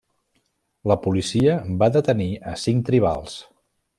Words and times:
La 0.91 0.97
policia 1.03 1.59
va 1.83 1.91
detenir 1.97 2.31
a 2.53 2.57
cinc 2.65 2.91
tribals. 2.91 3.37